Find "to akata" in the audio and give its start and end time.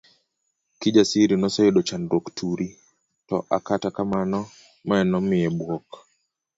3.27-3.89